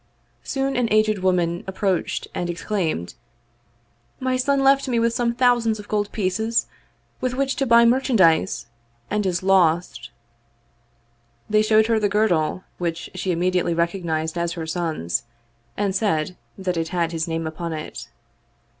[0.41, 3.13] Soon an aged wom an approached, and exclaimed,"
[4.29, 7.85] My son left me with some thousands of pieces of gold, with which to buy
[7.85, 8.65] merchan dise,
[9.11, 10.09] and is lost."
[11.47, 15.21] They showed her the girdle, which she immediately recognized as her son's^
[15.77, 18.07] and said that it had his name upon it.